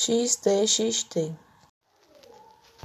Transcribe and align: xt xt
xt 0.00 0.46
xt 0.72 1.14